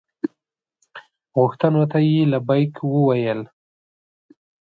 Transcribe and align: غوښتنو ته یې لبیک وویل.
غوښتنو 1.37 1.83
ته 1.91 1.97
یې 2.09 2.21
لبیک 2.31 2.73
وویل. 2.93 3.41